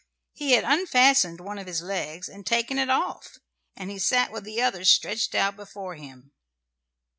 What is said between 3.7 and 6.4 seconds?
and he sat with the other stretched out before him.